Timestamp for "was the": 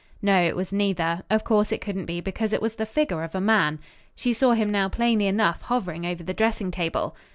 2.63-2.87